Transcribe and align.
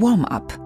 Warm-up. 0.00 0.58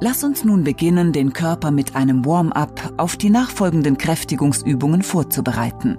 Lass 0.00 0.24
uns 0.24 0.44
nun 0.44 0.64
beginnen, 0.64 1.12
den 1.12 1.32
Körper 1.32 1.70
mit 1.70 1.96
einem 1.96 2.26
Warm-up 2.26 2.92
auf 2.98 3.16
die 3.16 3.30
nachfolgenden 3.30 3.96
Kräftigungsübungen 3.96 5.02
vorzubereiten. 5.02 5.98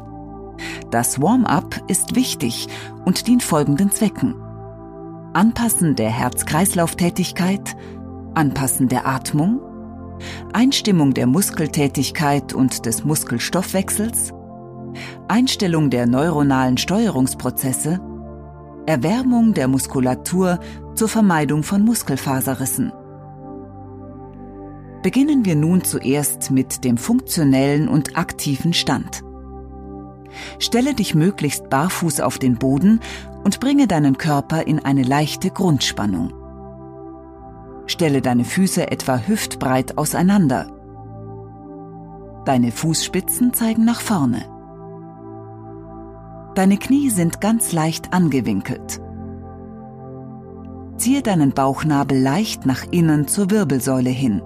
Das 0.92 1.22
Warm-up 1.22 1.82
ist 1.88 2.16
wichtig 2.16 2.68
und 3.06 3.28
dient 3.28 3.42
folgenden 3.42 3.92
Zwecken. 3.92 4.36
Anpassen 5.34 5.96
der 5.96 6.10
Herz-Kreislauf-Tätigkeit, 6.10 7.76
Anpassen 8.36 8.88
der 8.88 9.08
Atmung, 9.08 9.60
Einstimmung 10.54 11.14
der 11.14 11.26
Muskeltätigkeit 11.26 12.54
und 12.54 12.86
des 12.86 13.04
Muskelstoffwechsels, 13.04 14.32
Einstellung 15.28 15.90
der 15.90 16.06
neuronalen 16.06 16.78
Steuerungsprozesse, 16.78 18.00
Erwärmung 18.86 19.54
der 19.54 19.68
Muskulatur 19.68 20.60
zur 20.94 21.10
Vermeidung 21.10 21.64
von 21.64 21.84
Muskelfaserrissen. 21.84 22.92
Beginnen 25.02 25.46
wir 25.46 25.56
nun 25.56 25.84
zuerst 25.84 26.52
mit 26.52 26.84
dem 26.84 26.98
funktionellen 26.98 27.88
und 27.88 28.18
aktiven 28.18 28.74
Stand. 28.74 29.24
Stelle 30.60 30.94
dich 30.94 31.16
möglichst 31.16 31.70
barfuß 31.70 32.22
auf 32.22 32.38
den 32.38 32.58
Boden 32.58 33.00
und 33.44 33.60
bringe 33.60 33.88
deinen 33.88 34.18
Körper 34.18 34.68
in 34.68 34.80
eine 34.80 35.04
leichte 35.04 35.50
Grundspannung. 35.50 36.34
Stelle 37.88 38.22
deine 38.22 38.46
Füße 38.46 38.92
etwa 38.92 39.18
hüftbreit 39.18 39.98
auseinander. 39.98 40.68
Deine 42.46 42.72
Fußspitzen 42.72 43.54
zeigen 43.54 43.86
nach 43.86 44.02
vorne. 44.02 44.55
Deine 46.56 46.78
Knie 46.78 47.10
sind 47.10 47.42
ganz 47.42 47.74
leicht 47.74 48.14
angewinkelt. 48.14 49.02
Ziehe 50.96 51.22
deinen 51.22 51.52
Bauchnabel 51.52 52.18
leicht 52.18 52.66
nach 52.66 52.86
innen 52.92 53.28
zur 53.28 53.52
Wirbelsäule 53.52 54.10
hin. 54.10 54.42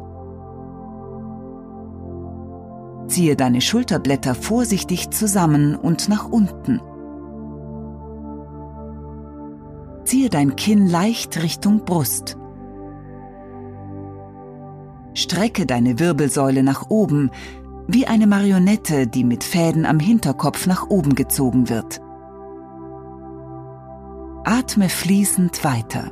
Ziehe 3.07 3.35
deine 3.35 3.61
Schulterblätter 3.61 4.33
vorsichtig 4.33 5.11
zusammen 5.11 5.75
und 5.75 6.09
nach 6.09 6.27
unten. 6.29 6.81
Ziehe 10.03 10.31
dein 10.31 10.55
Kinn 10.55 10.87
leicht 10.87 11.41
Richtung 11.43 11.85
Brust. 11.85 12.37
Strecke 15.13 15.67
deine 15.67 15.99
Wirbelsäule 15.99 16.63
nach 16.63 16.89
oben, 16.89 17.29
wie 17.91 18.05
eine 18.05 18.27
Marionette, 18.27 19.07
die 19.07 19.23
mit 19.23 19.43
Fäden 19.43 19.87
am 19.87 19.99
Hinterkopf 19.99 20.67
nach 20.67 20.89
oben 20.89 21.15
gezogen 21.15 21.69
wird. 21.69 21.99
Atme 24.43 24.89
fließend 24.89 25.63
weiter. 25.63 26.11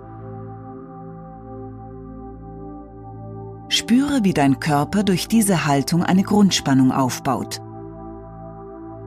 Spüre, 3.69 4.23
wie 4.23 4.33
dein 4.33 4.59
Körper 4.59 5.03
durch 5.03 5.27
diese 5.27 5.67
Haltung 5.67 6.01
eine 6.01 6.23
Grundspannung 6.23 6.91
aufbaut. 6.91 7.61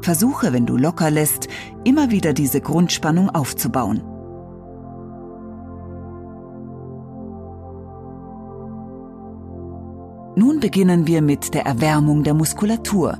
Versuche, 0.02 0.52
wenn 0.52 0.66
du 0.66 0.76
locker 0.76 1.10
lässt, 1.10 1.48
immer 1.82 2.12
wieder 2.12 2.32
diese 2.32 2.60
Grundspannung 2.60 3.30
aufzubauen. 3.30 4.02
Beginnen 10.61 11.06
wir 11.06 11.22
mit 11.22 11.55
der 11.55 11.64
Erwärmung 11.64 12.22
der 12.22 12.34
Muskulatur. 12.34 13.16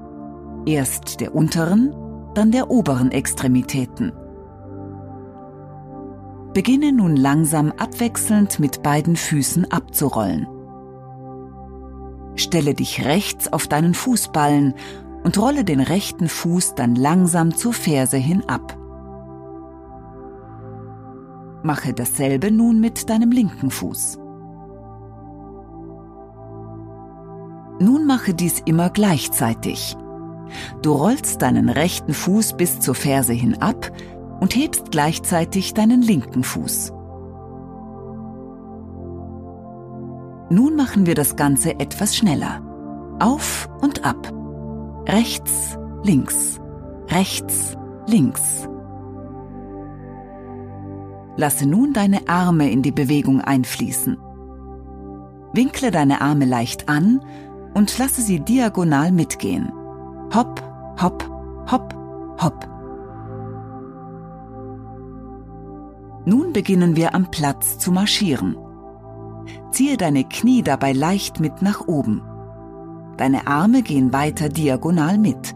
Erst 0.67 1.21
der 1.21 1.35
unteren, 1.35 1.95
dann 2.35 2.53
der 2.53 2.71
oberen 2.71 3.11
Extremitäten. 3.11 4.13
Beginne 6.53 6.93
nun 6.93 7.17
langsam 7.17 7.73
abwechselnd 7.79 8.61
mit 8.61 8.83
beiden 8.83 9.17
Füßen 9.17 9.73
abzurollen. 9.73 10.47
Stelle 12.37 12.75
dich 12.75 13.07
rechts 13.07 13.51
auf 13.51 13.69
deinen 13.69 13.95
Fußballen 13.95 14.75
und 15.25 15.39
rolle 15.39 15.65
den 15.65 15.81
rechten 15.81 16.29
Fuß 16.29 16.75
dann 16.75 16.95
langsam 16.95 17.57
zur 17.57 17.73
Ferse 17.73 18.19
hin 18.19 18.45
ab. 18.49 18.77
Mache 21.63 21.95
dasselbe 21.95 22.51
nun 22.51 22.81
mit 22.81 23.09
deinem 23.09 23.31
linken 23.31 23.71
Fuß. 23.71 24.19
Nun 27.81 28.07
mache 28.07 28.35
dies 28.35 28.61
immer 28.67 28.91
gleichzeitig. 28.91 29.97
Du 30.83 30.93
rollst 30.93 31.41
deinen 31.41 31.71
rechten 31.71 32.13
Fuß 32.13 32.57
bis 32.59 32.79
zur 32.79 32.95
Ferse 32.95 33.33
hin 33.33 33.61
ab 33.63 33.91
und 34.41 34.55
hebst 34.55 34.91
gleichzeitig 34.91 35.73
deinen 35.73 36.03
linken 36.03 36.45
Fuß. 36.45 36.93
Nun 40.51 40.77
machen 40.77 41.07
wir 41.07 41.15
das 41.15 41.37
Ganze 41.37 41.81
etwas 41.81 42.17
schneller. 42.17 42.61
Auf 43.19 43.69
und 43.81 44.05
ab. 44.05 44.31
Rechts, 45.07 45.79
links. 46.03 46.61
Rechts, 47.09 47.77
links. 48.07 48.69
Lasse 51.37 51.67
nun 51.67 51.95
deine 51.95 52.29
Arme 52.29 52.71
in 52.71 52.83
die 52.83 52.93
Bewegung 52.93 53.41
einfließen. 53.41 54.19
Winkle 55.53 55.91
deine 55.91 56.21
Arme 56.21 56.45
leicht 56.45 56.89
an 56.89 57.21
und 57.75 57.97
lasse 57.99 58.23
sie 58.23 58.41
diagonal 58.41 59.13
mitgehen. 59.13 59.73
Hopp, 60.35 60.63
hopp, 61.01 61.29
hopp, 61.71 61.95
hopp. 62.41 62.69
Nun 66.25 66.53
beginnen 66.53 66.97
wir 66.97 67.15
am 67.15 67.31
Platz 67.31 67.79
zu 67.79 67.93
marschieren. 67.93 68.57
Ziehe 69.71 69.97
deine 69.97 70.25
Knie 70.25 70.63
dabei 70.63 70.93
leicht 70.93 71.41
mit 71.41 71.63
nach 71.63 71.87
oben. 71.87 72.23
Deine 73.17 73.47
Arme 73.47 73.83
gehen 73.83 74.13
weiter 74.13 74.49
diagonal 74.49 75.19
mit. 75.19 75.55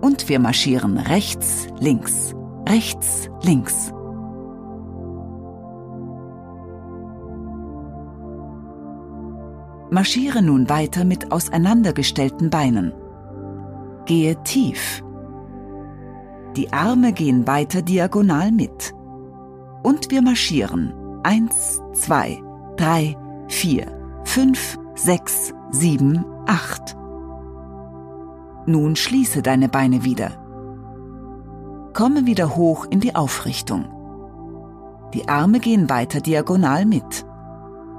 Und 0.00 0.28
wir 0.28 0.38
marschieren 0.38 0.98
rechts, 0.98 1.68
links, 1.78 2.34
rechts, 2.68 3.28
links. 3.42 3.92
Marschiere 9.92 10.40
nun 10.40 10.70
weiter 10.70 11.04
mit 11.04 11.32
auseinandergestellten 11.32 12.48
Beinen. 12.48 12.94
Gehe 14.06 14.42
tief. 14.42 15.04
Die 16.56 16.72
Arme 16.72 17.12
gehen 17.12 17.46
weiter 17.46 17.82
diagonal 17.82 18.52
mit. 18.52 18.94
Und 19.82 20.10
wir 20.10 20.22
marschieren. 20.22 20.94
Eins, 21.24 21.82
zwei, 21.92 22.42
drei, 22.78 23.18
vier, 23.48 23.84
fünf, 24.24 24.78
sechs, 24.94 25.52
sieben, 25.70 26.24
acht. 26.46 26.96
Nun 28.64 28.96
schließe 28.96 29.42
deine 29.42 29.68
Beine 29.68 30.04
wieder. 30.04 30.30
Komme 31.92 32.24
wieder 32.24 32.56
hoch 32.56 32.86
in 32.88 33.00
die 33.00 33.14
Aufrichtung. 33.14 33.84
Die 35.12 35.28
Arme 35.28 35.60
gehen 35.60 35.90
weiter 35.90 36.22
diagonal 36.22 36.86
mit. 36.86 37.26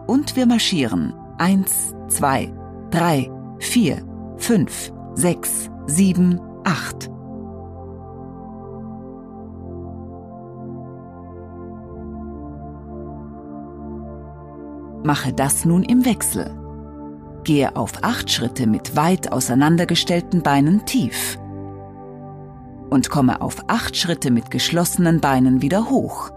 Und 0.08 0.36
wir 0.36 0.48
marschieren 0.48 1.14
Eins, 1.38 1.96
zwei, 2.08 2.54
drei, 2.92 3.32
vier, 3.60 4.06
fünf, 4.38 4.94
sechs, 5.16 5.70
sieben, 5.88 6.40
acht. 6.64 7.10
Mache 15.04 15.34
das 15.34 15.66
nun 15.66 15.84
im 15.84 16.06
Wechsel. 16.06 16.60
Gehe 17.44 17.76
auf 17.76 18.04
acht 18.04 18.32
Schritte 18.32 18.68
mit 18.68 18.96
weit 18.96 19.32
auseinandergestellten 19.32 20.44
Beinen 20.44 20.86
tief 20.86 21.38
und 22.90 23.10
komme 23.10 23.42
auf 23.42 23.58
acht 23.68 23.98
Schritte 23.98 24.30
mit 24.30 24.52
geschlossenen 24.52 25.20
Beinen 25.20 25.62
wieder 25.62 25.90
hoch. 25.90 26.30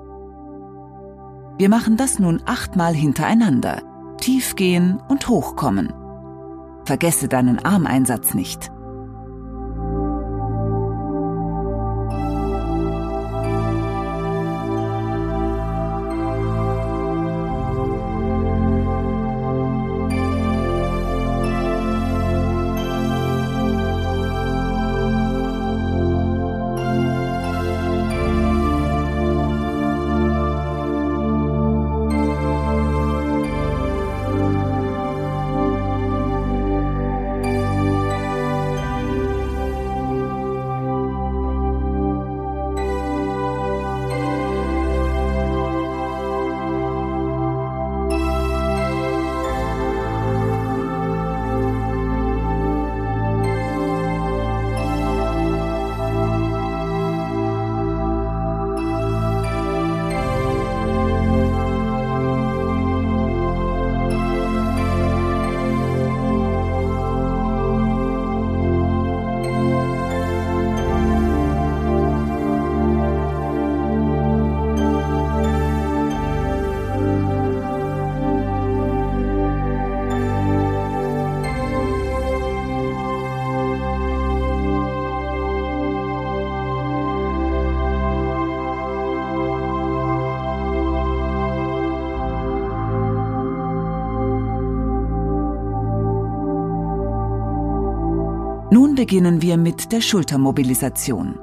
Wir 1.59 1.69
machen 1.69 1.97
das 1.97 2.19
nun 2.19 2.43
achtmal 2.47 2.95
hintereinander 2.95 3.83
tief 4.19 4.57
gehen 4.57 5.01
und 5.09 5.29
hochkommen. 5.29 5.93
Vergesse 6.85 7.29
deinen 7.29 7.65
Armeinsatz 7.65 8.35
nicht. 8.35 8.71
Nun 98.77 98.95
beginnen 98.95 99.41
wir 99.41 99.57
mit 99.57 99.91
der 99.91 100.03
Schultermobilisation. 100.03 101.39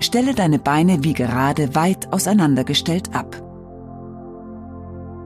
Stelle 0.00 0.34
deine 0.34 0.58
Beine 0.58 1.02
wie 1.02 1.14
gerade 1.14 1.74
weit 1.74 2.12
auseinandergestellt 2.12 3.14
ab. 3.14 3.42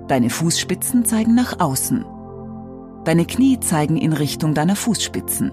Deine 0.07 0.31
Fußspitzen 0.31 1.05
zeigen 1.05 1.35
nach 1.35 1.59
außen. 1.59 2.05
Deine 3.03 3.25
Knie 3.25 3.59
zeigen 3.59 3.97
in 3.97 4.13
Richtung 4.13 4.55
deiner 4.55 4.77
Fußspitzen. 4.77 5.51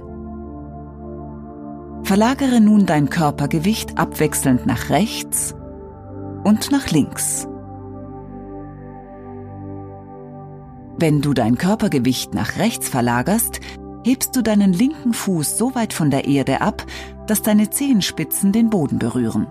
Verlagere 2.04 2.62
nun 2.62 2.86
dein 2.86 3.10
Körpergewicht 3.10 3.98
abwechselnd 3.98 4.68
nach 4.68 4.92
rechts 4.92 5.56
und 6.44 6.71
nach 6.71 6.92
links. 6.92 7.48
Wenn 11.00 11.21
du 11.21 11.33
dein 11.33 11.57
Körpergewicht 11.57 12.36
nach 12.36 12.57
rechts 12.60 12.89
verlagerst, 12.89 13.60
hebst 14.06 14.36
du 14.36 14.44
deinen 14.44 14.72
linken 14.72 15.13
Fuß 15.13 15.57
so 15.57 15.74
weit 15.74 15.92
von 15.92 16.12
der 16.12 16.25
Erde 16.28 16.62
ab, 16.62 16.86
dass 17.25 17.42
deine 17.42 17.72
Zehenspitzen 17.72 18.52
den 18.52 18.69
Boden 18.69 19.00
berühren. 19.00 19.48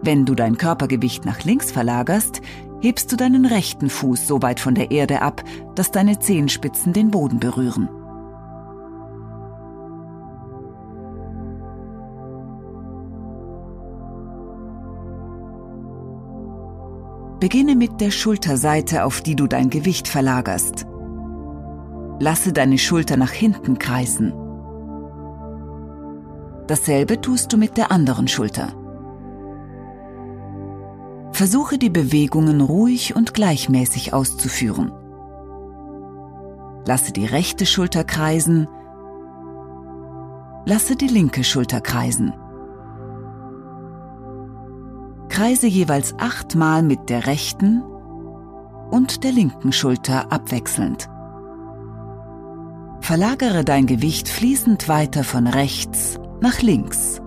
Wenn 0.00 0.24
du 0.24 0.36
dein 0.36 0.56
Körpergewicht 0.56 1.24
nach 1.24 1.42
links 1.42 1.72
verlagerst, 1.72 2.40
hebst 2.80 3.10
du 3.10 3.16
deinen 3.16 3.46
rechten 3.46 3.90
Fuß 3.90 4.28
so 4.28 4.40
weit 4.42 4.60
von 4.60 4.76
der 4.76 4.92
Erde 4.92 5.22
ab, 5.22 5.42
dass 5.74 5.90
deine 5.90 6.20
Zehenspitzen 6.20 6.92
den 6.92 7.10
Boden 7.10 7.40
berühren. 7.40 7.88
Beginne 17.40 17.74
mit 17.74 18.00
der 18.00 18.12
Schulterseite, 18.12 19.04
auf 19.04 19.20
die 19.20 19.34
du 19.34 19.48
dein 19.48 19.68
Gewicht 19.68 20.06
verlagerst. 20.06 20.86
Lasse 22.22 22.52
deine 22.52 22.76
Schulter 22.76 23.16
nach 23.16 23.30
hinten 23.30 23.78
kreisen. 23.78 24.34
Dasselbe 26.66 27.18
tust 27.22 27.50
du 27.50 27.56
mit 27.56 27.78
der 27.78 27.90
anderen 27.90 28.28
Schulter. 28.28 28.68
Versuche 31.32 31.78
die 31.78 31.88
Bewegungen 31.88 32.60
ruhig 32.60 33.16
und 33.16 33.32
gleichmäßig 33.32 34.12
auszuführen. 34.12 34.92
Lasse 36.84 37.12
die 37.12 37.24
rechte 37.24 37.64
Schulter 37.64 38.04
kreisen. 38.04 38.68
Lasse 40.66 40.96
die 40.96 41.08
linke 41.08 41.42
Schulter 41.42 41.80
kreisen. 41.80 42.34
Kreise 45.30 45.68
jeweils 45.68 46.14
achtmal 46.18 46.82
mit 46.82 47.08
der 47.08 47.26
rechten 47.26 47.82
und 48.90 49.24
der 49.24 49.32
linken 49.32 49.72
Schulter 49.72 50.30
abwechselnd. 50.30 51.08
Verlagere 53.10 53.64
dein 53.64 53.86
Gewicht 53.86 54.28
fließend 54.28 54.86
weiter 54.86 55.24
von 55.24 55.48
rechts 55.48 56.20
nach 56.40 56.62
links. 56.62 57.20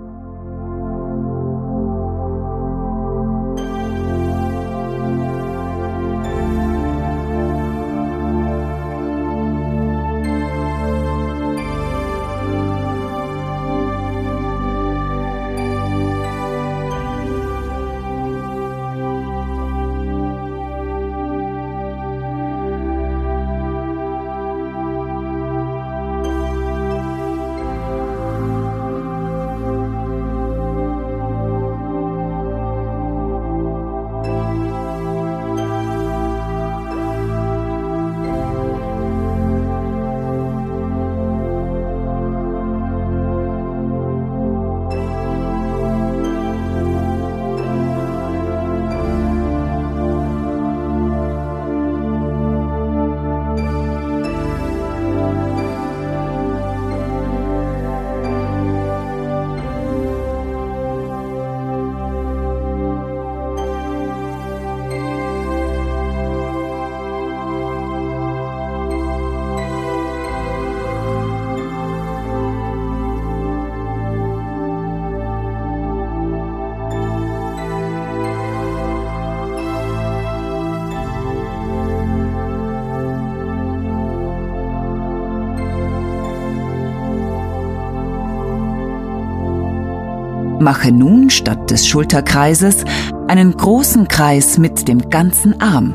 Mache 90.63 90.91
nun 90.91 91.29
statt 91.29 91.69
des 91.69 91.85
Schulterkreises 91.87 92.85
einen 93.27 93.55
großen 93.55 94.07
Kreis 94.07 94.57
mit 94.57 94.87
dem 94.87 95.09
ganzen 95.09 95.59
Arm. 95.61 95.93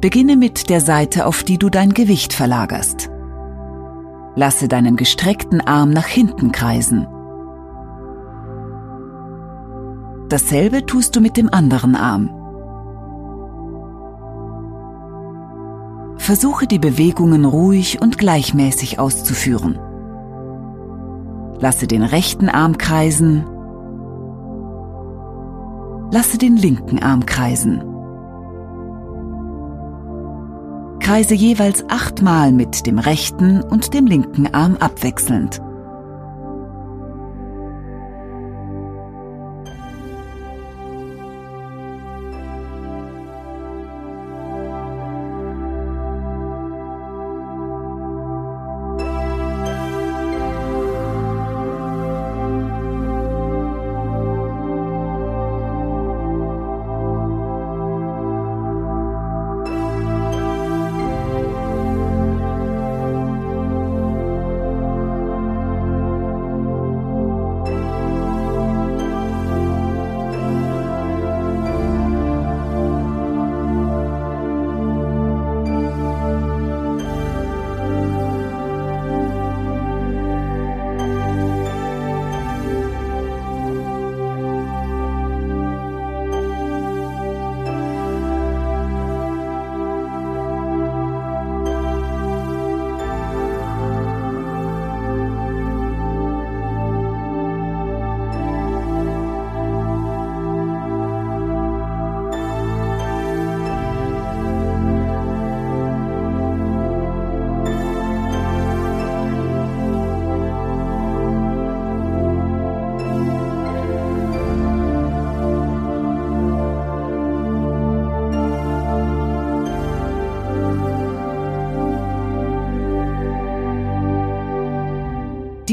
Beginne 0.00 0.36
mit 0.36 0.70
der 0.70 0.80
Seite, 0.80 1.26
auf 1.26 1.42
die 1.42 1.58
du 1.58 1.70
dein 1.70 1.92
Gewicht 1.92 2.32
verlagerst. 2.32 3.10
Lasse 4.36 4.68
deinen 4.68 4.96
gestreckten 4.96 5.60
Arm 5.60 5.90
nach 5.90 6.06
hinten 6.06 6.52
kreisen. 6.52 7.06
Dasselbe 10.28 10.86
tust 10.86 11.16
du 11.16 11.20
mit 11.20 11.36
dem 11.36 11.52
anderen 11.52 11.96
Arm. 11.96 12.37
Versuche 16.28 16.66
die 16.66 16.78
Bewegungen 16.78 17.46
ruhig 17.46 18.02
und 18.02 18.18
gleichmäßig 18.18 18.98
auszuführen. 18.98 19.78
Lasse 21.58 21.86
den 21.86 22.02
rechten 22.02 22.50
Arm 22.50 22.76
kreisen. 22.76 23.46
Lasse 26.12 26.36
den 26.36 26.58
linken 26.58 26.98
Arm 26.98 27.24
kreisen. 27.24 27.82
Kreise 31.00 31.34
jeweils 31.34 31.88
achtmal 31.88 32.52
mit 32.52 32.86
dem 32.86 32.98
rechten 32.98 33.62
und 33.62 33.94
dem 33.94 34.04
linken 34.04 34.52
Arm 34.52 34.76
abwechselnd. 34.76 35.62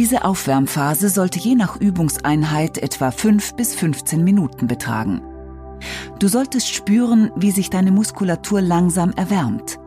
Diese 0.05 0.23
Aufwärmphase 0.23 1.09
sollte 1.09 1.39
je 1.39 1.55
nach 1.55 1.77
Übungseinheit 1.77 2.77
etwa 2.77 3.09
5 3.09 3.55
bis 3.55 3.73
15 3.73 4.23
Minuten 4.23 4.67
betragen. 4.67 5.23
Du 6.19 6.27
solltest 6.27 6.71
spüren, 6.71 7.31
wie 7.35 7.49
sich 7.49 7.71
deine 7.71 7.91
Muskulatur 7.91 8.61
langsam 8.61 9.13
erwärmt. 9.15 9.79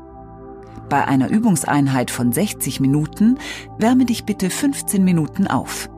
Bei 0.88 1.06
einer 1.06 1.28
Übungseinheit 1.28 2.10
von 2.10 2.32
60 2.32 2.80
Minuten 2.80 3.38
wärme 3.78 4.06
dich 4.06 4.24
bitte 4.24 4.50
15 4.50 5.04
Minuten 5.04 5.46
auf. 5.46 5.88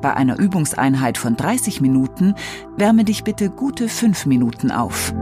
Bei 0.00 0.14
einer 0.14 0.38
Übungseinheit 0.38 1.18
von 1.18 1.36
30 1.36 1.82
Minuten 1.82 2.34
wärme 2.78 3.04
dich 3.04 3.24
bitte 3.24 3.50
gute 3.50 3.90
5 3.90 4.24
Minuten 4.24 4.70
auf. 4.70 5.12